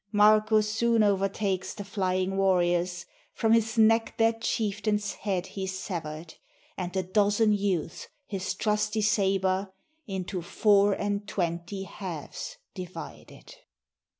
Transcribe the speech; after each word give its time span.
Marko 0.11 0.61
soon 0.61 1.03
o'ertakes 1.03 1.75
the 1.75 1.83
flying 1.83 2.35
warriors, 2.35 3.05
From 3.35 3.51
his 3.53 3.77
neck 3.77 4.15
their 4.17 4.33
chieftain's 4.33 5.13
head 5.13 5.45
he 5.45 5.67
sever'd; 5.67 6.37
And 6.75 6.91
the 6.91 7.03
dozen 7.03 7.53
youths 7.53 8.07
his 8.25 8.55
trusty 8.55 9.03
saber 9.03 9.71
Into 10.07 10.41
four 10.41 10.93
and 10.93 11.27
twenty 11.27 11.83
halves 11.83 12.57
divided. 12.73 13.57